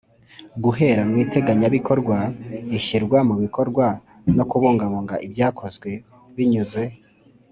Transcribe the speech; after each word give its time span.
guhera 0.63 1.01
mu 1.09 1.15
iteganyabikorwa 1.23 2.17
ishyirwa 2.77 3.17
mu 3.27 3.35
bikorwa 3.43 3.85
no 4.35 4.43
kubungabunga 4.49 5.15
ibyakozwe 5.25 5.89
binyuze 6.35 6.83